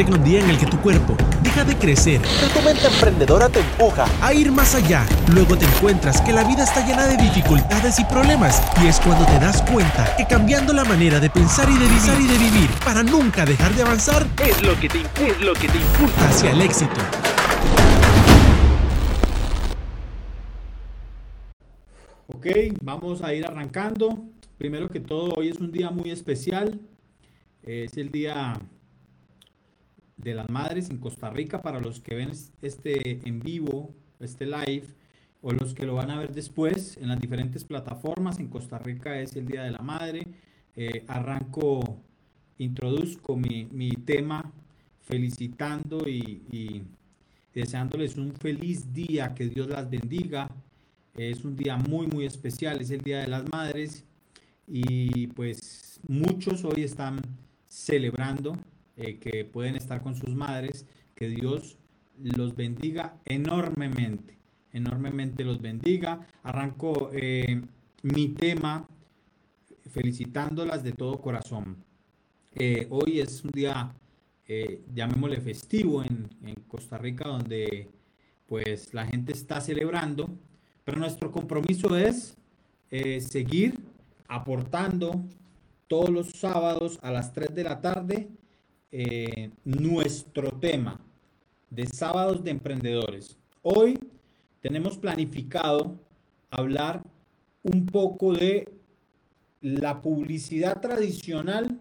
[0.00, 3.50] llega un día en el que tu cuerpo deja de crecer, pero tu mente emprendedora
[3.50, 5.04] te empuja a ir más allá.
[5.34, 9.26] Luego te encuentras que la vida está llena de dificultades y problemas y es cuando
[9.26, 12.70] te das cuenta que cambiando la manera de pensar y de vivir y de vivir
[12.82, 16.52] para nunca dejar de avanzar es lo que te, es lo que te impulsa hacia
[16.52, 17.00] el éxito.
[22.28, 22.46] Ok,
[22.80, 24.18] vamos a ir arrancando.
[24.56, 26.80] Primero que todo, hoy es un día muy especial.
[27.62, 28.58] Es el día
[30.22, 32.30] de las madres en Costa Rica para los que ven
[32.62, 34.84] este en vivo, este live,
[35.42, 38.38] o los que lo van a ver después en las diferentes plataformas.
[38.38, 40.26] En Costa Rica es el Día de la Madre.
[40.76, 41.98] Eh, arranco,
[42.58, 44.52] introduzco mi, mi tema
[45.02, 46.82] felicitando y, y
[47.54, 50.48] deseándoles un feliz día, que Dios las bendiga
[51.16, 54.04] es un día muy, muy especial, es el Día de las Madres
[54.66, 57.20] y pues muchos hoy están
[57.68, 58.56] celebrando
[59.00, 61.78] eh, que pueden estar con sus madres, que Dios
[62.18, 64.36] los bendiga enormemente,
[64.72, 66.26] enormemente los bendiga.
[66.42, 67.62] Arranco eh,
[68.02, 68.86] mi tema
[69.88, 71.82] felicitándolas de todo corazón.
[72.52, 73.94] Eh, hoy es un día,
[74.94, 76.28] llamémosle festivo en,
[76.68, 77.88] Costa Rica, donde
[78.46, 80.28] pues la gente está celebrando
[80.84, 82.36] pero nuestro compromiso es
[83.20, 83.78] seguir
[84.26, 85.24] aportando
[85.86, 88.28] todos los sábados a las 3 de la tarde
[88.92, 91.00] eh, nuestro tema
[91.70, 93.36] de sábados de emprendedores.
[93.62, 93.98] Hoy
[94.60, 95.96] tenemos planificado
[96.50, 97.02] hablar
[97.62, 98.68] un poco de
[99.60, 101.80] la publicidad tradicional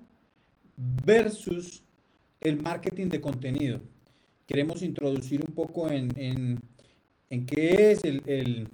[0.77, 1.83] versus
[2.41, 3.81] el marketing de contenido.
[4.45, 8.69] Queremos introducir un poco en, en, qué es el,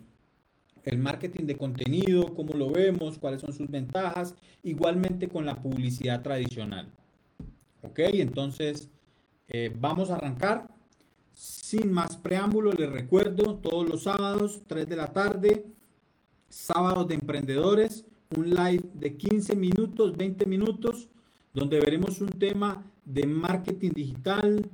[0.85, 6.21] el marketing de contenido, cómo lo vemos, cuáles son sus ventajas, igualmente con la publicidad
[6.21, 6.91] tradicional.
[7.85, 8.89] Ok, entonces
[9.47, 10.67] eh, vamos a arrancar.
[11.33, 15.65] Sin más preámbulo, les recuerdo todos los sábados, 3 de la tarde,
[16.49, 21.09] sábados de emprendedores, un live de 15 minutos, 20 minutos,
[21.53, 24.69] donde veremos un tema de marketing digital,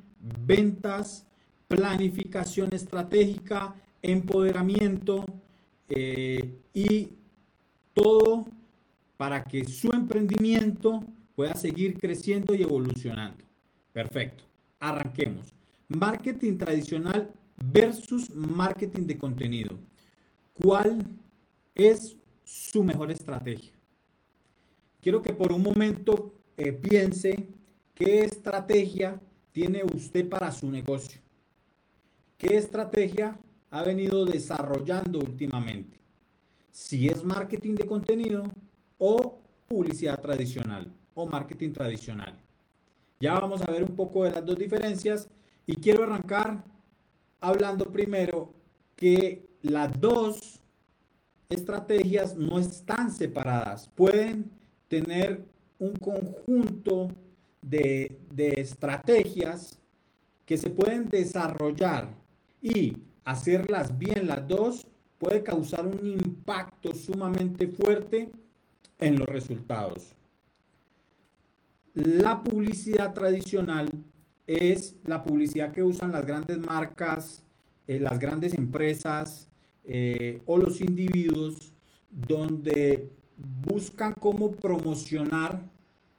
[0.45, 1.25] ventas,
[1.67, 5.25] planificación estratégica, empoderamiento,
[5.89, 7.09] eh, y
[7.94, 8.45] todo
[9.17, 11.03] para que su emprendimiento
[11.36, 13.44] pueda seguir creciendo y evolucionando.
[13.92, 14.44] Perfecto.
[14.80, 15.53] Arranquemos.
[15.88, 19.78] Marketing tradicional versus marketing de contenido.
[20.53, 21.06] ¿Cuál
[21.75, 23.74] es su mejor estrategia?
[25.02, 27.48] Quiero que por un momento eh, piense
[27.94, 29.19] qué estrategia
[29.52, 31.19] tiene usted para su negocio.
[32.38, 33.38] ¿Qué estrategia
[33.72, 35.98] ha venido desarrollando últimamente.
[36.72, 38.44] Si es marketing de contenido
[38.98, 42.33] o publicidad tradicional o marketing tradicional.
[43.19, 45.29] Ya vamos a ver un poco de las dos diferencias
[45.66, 46.63] y quiero arrancar
[47.39, 48.53] hablando primero
[48.95, 50.59] que las dos
[51.50, 53.89] estrategias no están separadas.
[53.95, 54.50] Pueden
[54.88, 55.45] tener
[55.79, 57.09] un conjunto
[57.61, 59.79] de, de estrategias
[60.45, 62.09] que se pueden desarrollar
[62.61, 68.31] y hacerlas bien las dos puede causar un impacto sumamente fuerte
[69.00, 70.16] en los resultados.
[71.94, 73.90] La publicidad tradicional
[74.47, 77.44] es la publicidad que usan las grandes marcas,
[77.88, 79.50] eh, las grandes empresas
[79.84, 81.74] eh, o los individuos
[82.09, 85.62] donde buscan cómo promocionar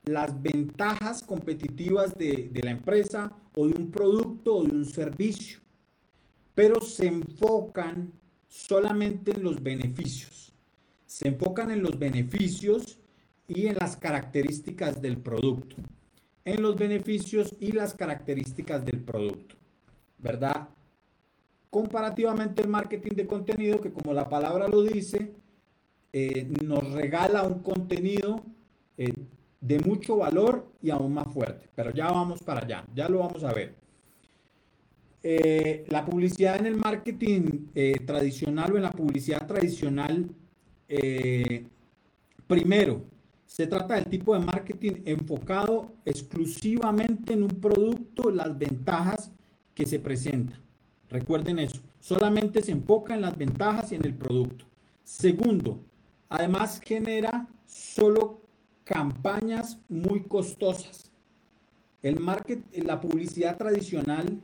[0.04, 5.62] las ventajas competitivas de la empresa o de un producto o de un servicio
[6.54, 8.12] pero se enfocan
[8.48, 10.52] solamente en los beneficios.
[11.06, 12.98] Se enfocan en los beneficios
[13.54, 15.76] y en las características del producto.
[16.44, 19.56] En los beneficios y las características del producto.
[20.18, 20.68] ¿Verdad?
[21.70, 25.32] Comparativamente el marketing de contenido, que como la palabra lo dice,
[26.12, 28.44] eh, nos regala un contenido
[28.98, 29.14] eh,
[29.60, 31.68] de mucho valor y aún más fuerte.
[31.74, 33.74] Pero ya vamos para allá, ya lo vamos a ver.
[35.22, 37.68] Eh, la publicidad en el marketing
[38.04, 40.28] tradicional o en la publicidad tradicional,
[42.46, 43.04] primero,
[43.52, 49.30] se trata del tipo de marketing enfocado exclusivamente en un producto, las ventajas
[49.74, 50.58] que se presentan.
[51.10, 54.64] Recuerden eso, solamente se enfoca en las ventajas y en el producto.
[55.04, 55.78] Segundo,
[56.30, 58.40] además genera solo
[58.84, 61.12] campañas muy costosas.
[62.00, 64.40] El market, la publicidad tradicional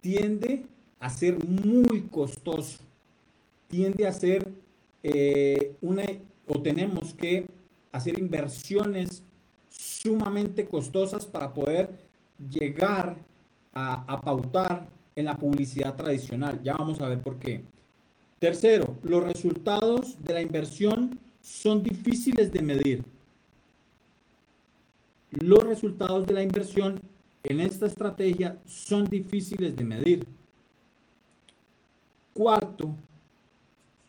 [0.00, 0.64] tiende
[1.00, 2.78] a ser muy costoso,
[3.68, 4.50] tiende a ser
[5.02, 6.04] eh, una,
[6.46, 7.46] o tenemos que
[7.92, 9.22] hacer inversiones
[9.68, 11.90] sumamente costosas para poder
[12.50, 13.16] llegar
[13.74, 16.60] a, pautar en la publicidad tradicional.
[16.62, 17.64] Ya vamos a ver por qué.
[18.38, 23.04] Tercero, los resultados de la inversión son difíciles de medir.
[25.30, 27.00] Los resultados de la inversión
[27.44, 30.26] en esta estrategia son difíciles de medir.
[32.34, 32.94] Cuarto,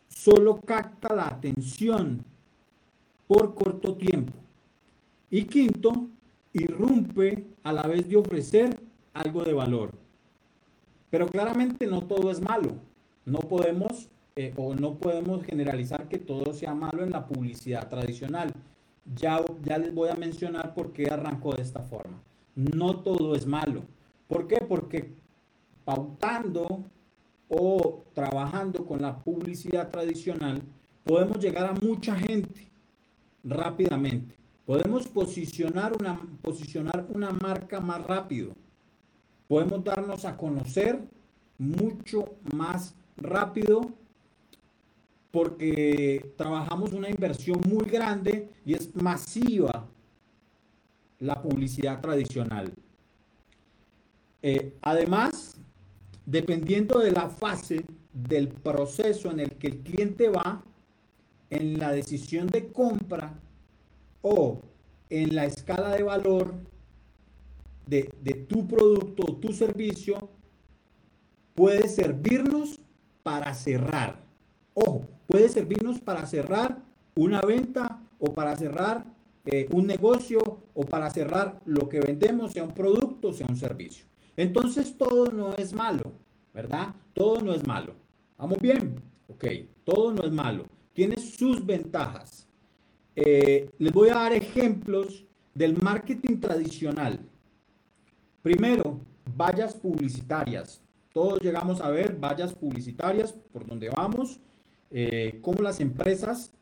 [0.08, 2.24] solo capta la atención
[3.26, 4.32] por corto tiempo.
[5.30, 6.08] Y quinto,
[6.52, 8.78] irrumpe a la vez de ofrecer
[9.12, 9.90] algo de valor.
[11.10, 12.74] Pero claramente no todo es malo.
[13.24, 18.52] No podemos eh, o no podemos generalizar que todo sea malo en la publicidad tradicional.
[19.14, 22.20] Ya, ya les voy a mencionar por qué arrancó de esta forma.
[22.56, 23.82] No todo es malo.
[24.26, 24.56] ¿Por qué?
[24.56, 25.12] Porque
[25.84, 26.84] pautando
[27.48, 30.62] o trabajando con la publicidad tradicional,
[31.04, 32.73] podemos llegar a mucha gente
[33.44, 34.34] rápidamente.
[34.66, 38.52] Podemos posicionar una, posicionar una marca más rápido.
[39.46, 41.00] Podemos darnos a conocer
[41.58, 43.92] mucho más rápido
[45.30, 49.86] porque trabajamos una inversión muy grande y es masiva
[51.18, 52.72] la publicidad tradicional.
[54.42, 55.56] Eh, además,
[56.24, 60.62] dependiendo de la fase del proceso en el que el cliente va,
[61.54, 63.34] en la decisión de compra
[64.22, 64.60] o
[65.10, 66.54] en la escala de valor
[67.86, 70.30] de, de tu producto o tu servicio,
[71.54, 72.80] puede servirnos
[73.22, 74.20] para cerrar.
[74.74, 76.82] Ojo, puede servirnos para cerrar
[77.14, 79.04] una venta o para cerrar
[79.46, 80.40] eh, un negocio
[80.74, 84.06] o para cerrar lo que vendemos, sea un producto, sea un servicio.
[84.36, 86.12] Entonces todo no es malo,
[86.52, 86.94] ¿verdad?
[87.12, 87.94] Todo no es malo.
[88.38, 89.00] ¿Vamos bien?
[89.28, 89.44] Ok,
[89.84, 90.64] todo no es malo.
[90.94, 92.46] Tiene sus ventajas.
[93.16, 97.20] Eh, les voy a dar ejemplos del marketing tradicional.
[98.42, 99.00] Primero,
[99.36, 100.80] vallas publicitarias.
[101.12, 104.40] Todos llegamos a ver vallas publicitarias por donde vamos,
[104.90, 106.52] eh, cómo las empresas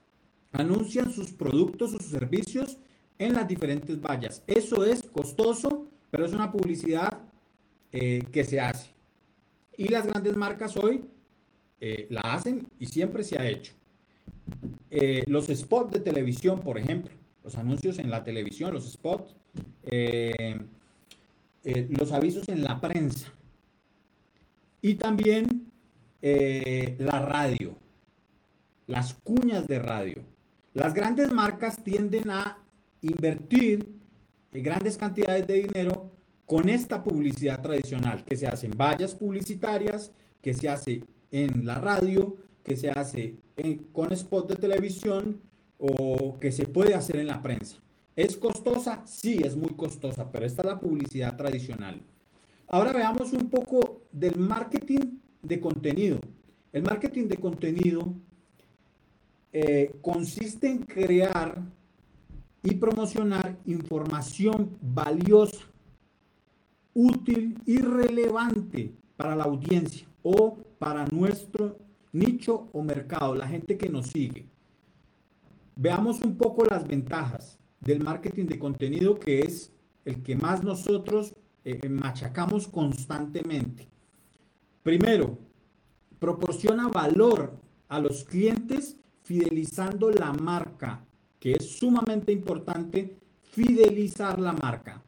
[0.53, 2.79] anuncian sus productos sus servicios
[3.19, 4.43] en las diferentes vallas.
[4.47, 7.21] Eso es costoso, pero es una publicidad
[7.93, 8.91] eh, que se hace.
[9.77, 11.05] Y las grandes marcas hoy
[12.11, 13.73] la hacen y siempre se ha hecho.
[15.27, 17.13] Los spots de televisión, por ejemplo,
[17.45, 19.35] los anuncios en la televisión, los spots,
[21.65, 23.33] los avisos en la prensa
[24.81, 25.71] y también
[26.21, 27.77] la radio,
[28.87, 30.23] las cuñas de radio.
[30.75, 32.59] Las grandes marcas tienden a
[33.01, 33.87] invertir
[34.53, 36.11] grandes cantidades de dinero
[36.47, 41.77] con esta publicidad tradicional, que se hace en vallas publicitarias, que se hace en la
[41.81, 43.37] radio, que se hace
[43.93, 45.41] con spots de televisión
[45.79, 47.77] o que se puede hacer en la prensa.
[48.15, 49.03] ¿Es costosa?
[49.07, 52.01] Sí, es muy costosa, pero esta es la publicidad tradicional.
[52.69, 56.19] Ahora veamos un poco del marketing de contenido.
[56.73, 58.15] El marketing de contenido
[59.53, 61.63] eh, consiste en crear
[62.63, 65.67] y promocionar información valiosa,
[66.95, 71.77] útil y relevante para la audiencia o para nuestro
[72.13, 74.47] nicho o mercado, la gente que nos sigue.
[75.77, 79.73] Veamos un poco las ventajas del marketing de contenido que es
[80.05, 81.35] el que más nosotros
[81.65, 83.89] eh, machacamos constantemente.
[84.83, 85.39] Primero,
[86.19, 87.57] proporciona valor
[87.89, 91.05] a los clientes fidelizando la marca,
[91.39, 95.03] que es sumamente importante fidelizar la marca.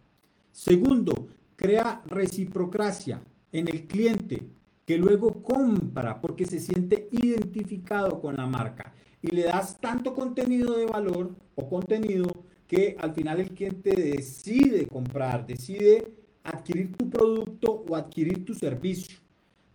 [0.52, 4.49] Segundo, crea reciprocracia en el cliente
[4.85, 10.76] que luego compra porque se siente identificado con la marca y le das tanto contenido
[10.76, 12.26] de valor o contenido
[12.67, 16.12] que al final el cliente decide comprar, decide
[16.43, 19.19] adquirir tu producto o adquirir tu servicio.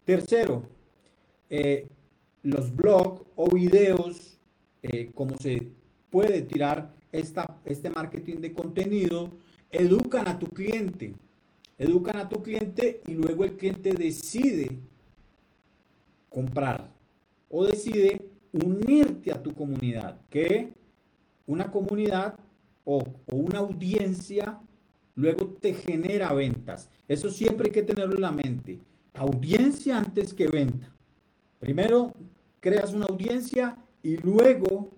[0.06, 0.64] Tercero,
[1.50, 1.88] eh,
[2.44, 4.38] los blogs o videos,
[4.84, 5.68] eh, cómo se
[6.10, 9.32] puede tirar esta, este marketing de contenido,
[9.72, 11.14] educan a tu cliente,
[11.78, 14.78] educan a tu cliente y luego el cliente decide
[16.30, 16.90] comprar
[17.50, 20.74] o decide unirte a tu comunidad, que
[21.46, 22.36] una comunidad
[22.84, 24.60] o, o, una audiencia
[25.16, 26.90] luego te genera ventas.
[27.08, 28.80] Eso siempre hay que tenerlo en la mente.
[29.14, 30.94] Audiencia antes que venta.
[31.60, 32.14] Primero
[32.60, 34.92] creas una audiencia y luego,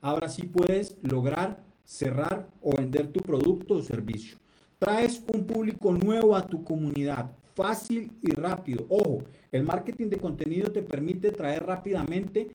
[0.00, 4.38] ahora sí puedes lograr cerrar o vender tu producto o servicio.
[4.78, 8.86] Traes un público nuevo a tu comunidad, fácil y rápido.
[8.88, 12.48] Ojo, el marketing de contenido te permite traer rápidamente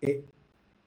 [0.00, 0.24] eh,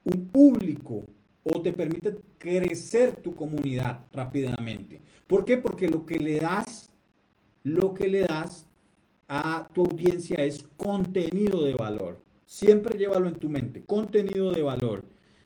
[0.04, 1.06] un público
[1.44, 5.00] o te permite crecer tu comunidad rápidamente.
[5.28, 5.58] ¿Por qué?
[5.58, 6.90] Porque lo que le das
[7.64, 8.68] lo que le das
[9.28, 12.22] a tu audiencia es contenido de valor.
[12.46, 15.06] Siempre llévalo en tu mente, contenido de valor.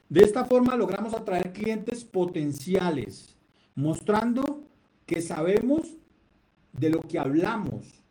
[0.09, 3.37] De esta forma logramos atraer clientes potenciales,
[3.75, 4.63] mostrando
[5.05, 5.96] que sabemos
[6.77, 8.03] de lo que hablamos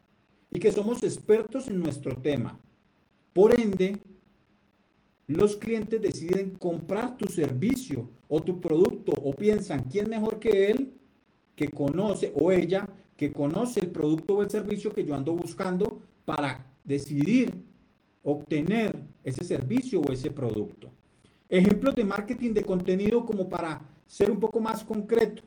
[0.50, 2.58] y que somos expertos en nuestro tema.
[3.32, 3.98] Por ende,
[5.26, 10.92] los clientes deciden comprar tu servicio o tu producto o piensan quién mejor que él
[11.54, 16.02] que conoce o ella que conoce el producto o el servicio que yo ando buscando
[16.24, 17.52] para decidir
[18.22, 18.94] obtener
[19.24, 20.90] ese servicio o ese producto.
[21.48, 25.42] Ejemplos de marketing de contenido como para ser un poco más concreto.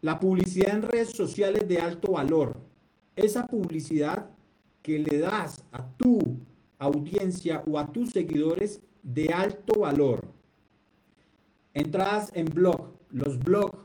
[0.00, 2.56] La publicidad en redes sociales de alto valor.
[3.16, 4.30] Esa publicidad
[4.82, 6.18] que le das a tu
[6.78, 10.26] audiencia o a tus seguidores de alto valor.
[11.74, 12.92] Entradas en blog.
[13.10, 13.78] Los blogs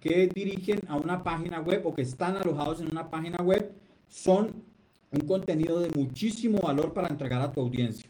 [0.00, 3.72] que dirigen a una página web o que están alojados en una página web
[4.06, 4.62] son
[5.10, 8.08] un contenido de muchísimo valor para entregar a tu audiencia.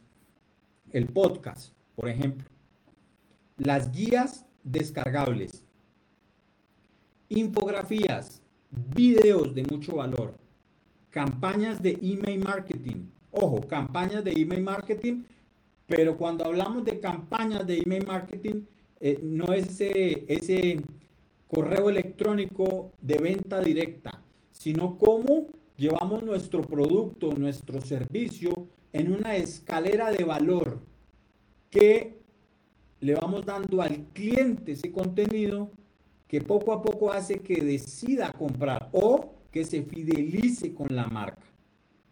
[0.92, 2.46] El podcast, por ejemplo.
[3.56, 5.63] Las guías descargables.
[7.28, 8.42] Infografías.
[8.94, 10.34] Videos de mucho valor.
[11.10, 13.06] Campañas de email marketing.
[13.30, 15.24] Ojo, campañas de email marketing,
[15.86, 18.62] pero cuando hablamos de campañas de email marketing,
[19.00, 20.80] eh, no es ese, ese
[21.48, 30.10] correo electrónico de venta directa, sino cómo llevamos nuestro producto, nuestro servicio en una escalera
[30.12, 30.80] de valor
[31.70, 32.20] que
[33.00, 35.70] le vamos dando al cliente ese contenido
[36.34, 41.46] que poco a poco hace que decida comprar o que se fidelice con la marca.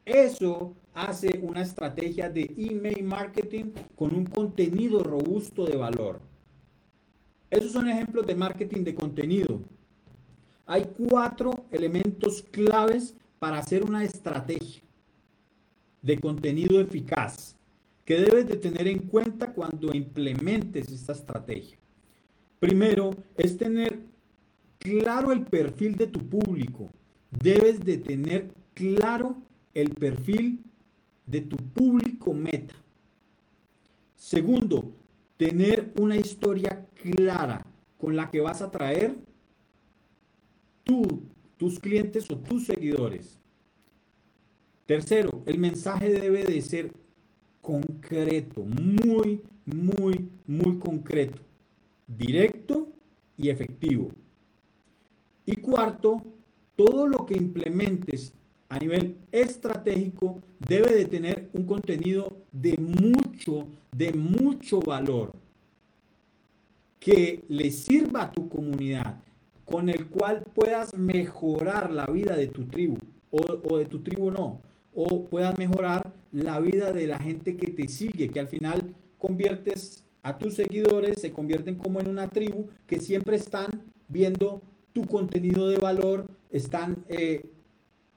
[0.04, 6.20] Eso hace una estrategia de email marketing con un contenido robusto de valor.
[7.50, 9.60] Esos son ejemplos de marketing de contenido.
[10.66, 14.84] Hay cuatro elementos claves para hacer una estrategia
[16.00, 17.56] de contenido eficaz
[18.04, 21.76] que debes de tener en cuenta cuando implementes esta estrategia.
[22.60, 24.11] Primero es tener
[24.82, 26.90] claro el perfil de tu público.
[27.30, 29.36] Debes de tener claro
[29.74, 30.60] el perfil
[31.26, 32.74] de tu público meta.
[34.16, 34.92] Segundo,
[35.36, 37.64] tener una historia clara
[37.96, 39.16] con la que vas a traer
[40.84, 41.22] tú,
[41.56, 43.38] tus clientes o tus seguidores.
[44.86, 46.92] Tercero, el mensaje debe de ser
[47.60, 51.40] concreto, muy, muy, muy concreto,
[52.08, 52.88] directo
[53.36, 54.10] y efectivo.
[55.46, 56.22] Y cuarto,
[56.76, 58.32] todo lo que implementes
[58.68, 65.32] a nivel estratégico debe de tener un contenido de mucho, de mucho valor
[66.98, 69.20] que le sirva a tu comunidad,
[69.64, 72.96] con el cual puedas mejorar la vida de tu tribu,
[73.30, 74.60] o, de tu tribu no,
[74.94, 80.04] o puedas mejorar la vida de la gente que te sigue, que al final conviertes
[80.22, 85.68] a tus seguidores, se convierten como en una tribu que siempre están viendo tu contenido
[85.68, 87.44] de valor, están, eh,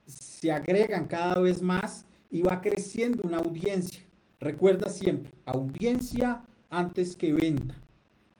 [0.05, 4.01] se agregan cada vez más y va creciendo una audiencia.
[4.39, 7.75] Recuerda siempre, audiencia antes que venta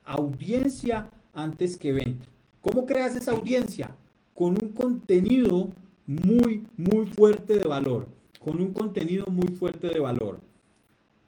[0.06, 2.24] audiencia antes que venta.
[2.62, 3.94] ¿Cómo creas esa audiencia?
[4.34, 5.68] Con un contenido
[6.06, 8.06] muy, muy fuerte de valor.
[8.42, 10.40] Con un contenido muy fuerte de valor.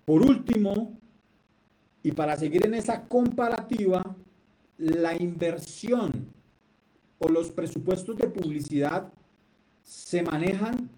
[0.04, 0.96] Por último,
[2.02, 4.16] y para seguir en esa comparativa,
[4.78, 6.26] la inversión
[7.18, 9.12] o los presupuestos de publicidad
[9.82, 10.90] se manejan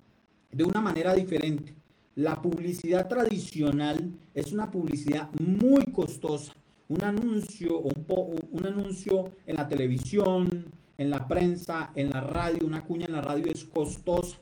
[0.50, 1.74] de una manera diferente.
[2.14, 6.54] La publicidad tradicional es una publicidad muy costosa
[6.90, 8.04] un anuncio, un,
[8.50, 10.66] un anuncio en la televisión,
[10.98, 14.38] en la prensa, en la radio, una cuña en la radio es costosa.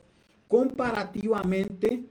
[0.47, 2.05] Comparativamente,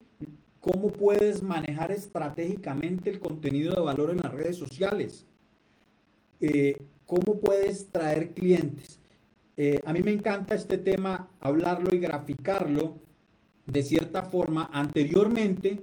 [0.60, 5.26] ¿cómo puedes manejar estratégicamente el contenido de valor en las redes sociales?
[6.40, 9.00] Eh, ¿Cómo puedes traer clientes?
[9.60, 12.94] Eh, a mí me encanta este tema, hablarlo y graficarlo
[13.66, 14.70] de cierta forma.
[14.72, 15.80] Anteriormente,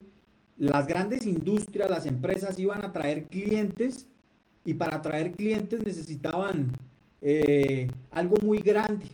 [0.57, 4.07] las grandes industrias, las empresas iban a traer clientes
[4.63, 6.71] y para atraer clientes necesitaban
[7.21, 9.07] eh, algo muy grande,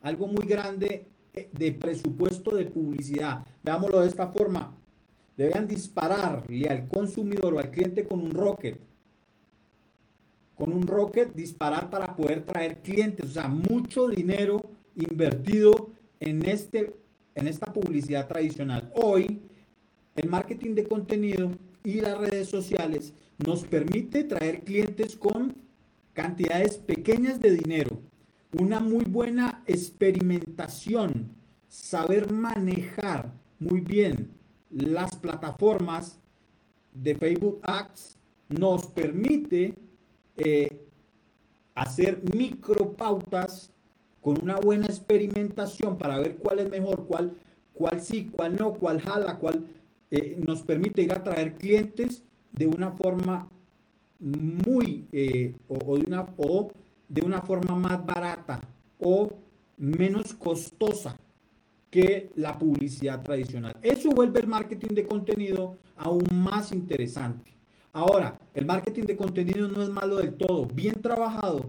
[0.00, 3.44] algo muy grande eh, de presupuesto de publicidad.
[3.64, 4.76] Veámoslo de esta forma.
[5.36, 8.78] Debían dispararle al consumidor o al cliente con un rocket.
[10.54, 13.30] Con un rocket disparar para poder traer clientes.
[13.30, 16.94] O sea, mucho dinero invertido en, este,
[17.34, 18.92] en esta publicidad tradicional.
[18.94, 19.42] Hoy,
[20.16, 21.50] el marketing de contenido
[21.82, 23.12] y las redes sociales
[23.44, 25.56] nos permite traer clientes con
[26.12, 28.00] cantidades pequeñas de dinero.
[28.56, 31.34] una muy buena experimentación,
[31.66, 34.30] saber manejar muy bien
[34.70, 36.20] las plataformas
[36.92, 38.18] de Facebook Ads
[38.48, 39.74] nos permite
[40.36, 40.86] eh,
[41.74, 43.72] hacer micropautas
[44.20, 47.36] con una buena experimentación para ver cuál es mejor, cuál,
[47.74, 49.66] cuál sí, cuál no, cuál jala, cuál
[50.10, 52.22] eh, nos permite ir a traer clientes
[52.52, 53.48] de una forma
[54.20, 56.72] muy eh, o, de una, o
[57.08, 58.60] de una forma más barata
[58.98, 59.30] o
[59.76, 61.18] menos costosa
[61.90, 63.76] que la publicidad tradicional.
[63.82, 67.53] Eso vuelve el marketing de contenido aún más interesante.
[67.94, 70.66] Ahora, el marketing de contenido no es malo del todo.
[70.66, 71.64] Bien trabajado,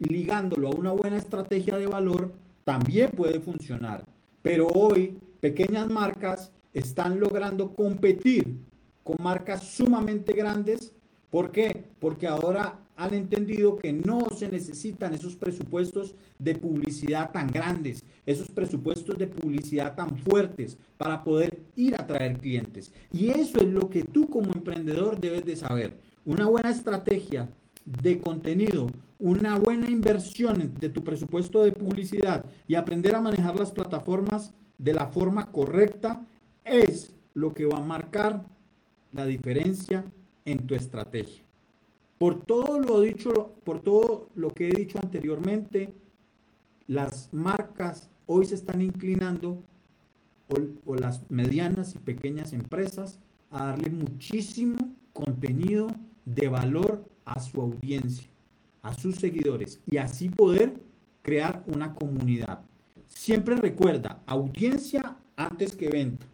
[0.00, 2.32] ligándolo a una buena estrategia de valor,
[2.64, 4.04] también puede funcionar.
[4.42, 8.56] Pero hoy, pequeñas marcas están logrando competir
[9.04, 10.92] con marcas sumamente grandes.
[11.30, 11.84] ¿Por qué?
[12.00, 18.50] Porque ahora han entendido que no se necesitan esos presupuestos de publicidad tan grandes, esos
[18.50, 22.90] presupuestos de publicidad tan fuertes para poder ir a traer clientes.
[23.12, 25.98] Y eso es lo que tú como emprendedor debes de saber.
[26.24, 27.50] Una buena estrategia
[27.84, 28.88] de contenido,
[29.18, 34.94] una buena inversión de tu presupuesto de publicidad y aprender a manejar las plataformas de
[34.94, 36.26] la forma correcta
[36.64, 38.44] es lo que va a marcar
[39.12, 40.04] la diferencia
[40.44, 41.45] en tu estrategia.
[42.18, 45.92] Por todo lo dicho, por todo lo que he dicho anteriormente,
[46.86, 49.62] las marcas hoy se están inclinando,
[50.86, 53.18] o, las medianas y pequeñas empresas,
[53.50, 55.88] a darle muchísimo contenido
[56.24, 58.28] de valor a su audiencia,
[58.82, 60.80] a sus seguidores, y así poder
[61.22, 62.60] crear una comunidad.
[63.08, 66.26] Siempre recuerda, audiencia antes que venta.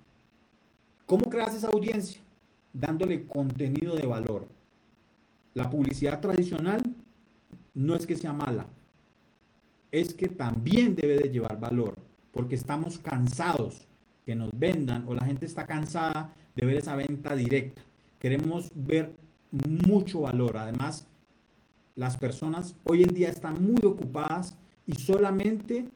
[1.07, 2.21] ¿Cómo creas esa audiencia?
[2.73, 4.47] Dándole contenido de valor.
[5.55, 6.83] La publicidad tradicional
[7.75, 8.67] no es que sea mala,
[9.91, 11.95] es que también debe de llevar valor,
[12.33, 13.87] porque estamos cansados
[14.25, 17.83] que nos vendan o la gente está cansada de ver esa venta directa.
[18.19, 19.15] Queremos ver
[19.51, 20.57] mucho valor.
[20.57, 21.07] Además,
[21.95, 25.89] las personas hoy en día están muy ocupadas y solamente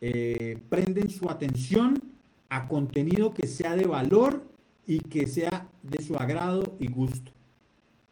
[0.00, 2.02] eh, prenden su atención
[2.48, 4.42] a contenido que sea de valor
[4.86, 7.35] y que sea de su agrado y gusto.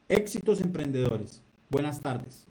[0.08, 1.42] Éxitos emprendedores.
[1.70, 2.46] Buenas tardes.